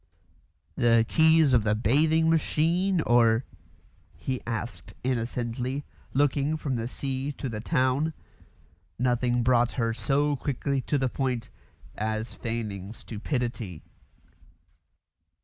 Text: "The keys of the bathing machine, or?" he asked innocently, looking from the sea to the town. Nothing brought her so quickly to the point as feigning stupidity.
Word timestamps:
"The 0.77 1.05
keys 1.07 1.53
of 1.53 1.63
the 1.63 1.75
bathing 1.75 2.27
machine, 2.27 3.01
or?" 3.01 3.45
he 4.25 4.41
asked 4.47 4.95
innocently, 5.03 5.85
looking 6.11 6.57
from 6.57 6.75
the 6.75 6.87
sea 6.87 7.31
to 7.33 7.47
the 7.47 7.61
town. 7.61 8.15
Nothing 8.97 9.43
brought 9.43 9.73
her 9.73 9.93
so 9.93 10.37
quickly 10.37 10.81
to 10.87 10.97
the 10.97 11.07
point 11.07 11.49
as 11.95 12.33
feigning 12.33 12.93
stupidity. 12.93 13.83